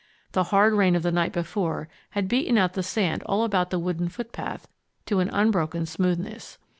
[0.31, 3.77] The hard rain of the night before had beaten out the sand all about the
[3.77, 4.67] wooden foot path
[5.05, 6.57] to an unbroken smoothness.